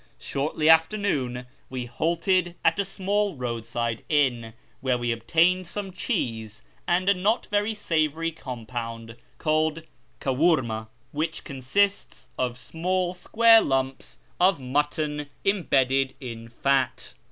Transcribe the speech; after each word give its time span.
Shortly 0.17 0.67
after 0.67 0.97
noon 0.97 1.45
we 1.69 1.85
halted 1.85 2.55
at 2.65 2.79
a 2.79 2.85
small 2.85 3.35
roadside 3.35 4.03
inn, 4.09 4.53
where 4.79 4.97
we 4.97 5.11
obtained 5.11 5.67
some 5.67 5.91
cheese, 5.91 6.63
and 6.87 7.07
a 7.07 7.13
not 7.13 7.45
very 7.51 7.75
savoury 7.75 8.31
compound 8.31 9.15
called 9.37 9.83
kawTLirma, 10.19 10.87
which 11.11 11.43
consists 11.43 12.29
of 12.35 12.57
small 12.57 13.13
square 13.13 13.61
lumps 13.61 14.17
of 14.39 14.59
mutton 14.59 15.27
imbedded 15.45 16.15
in 16.19 16.49
fat. 16.49 17.13